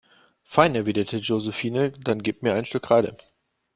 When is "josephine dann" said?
1.11-2.23